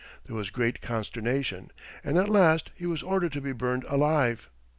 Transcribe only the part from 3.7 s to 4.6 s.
alive.